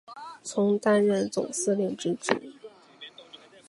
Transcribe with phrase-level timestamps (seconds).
[0.41, 2.33] 曾担任总司令之职。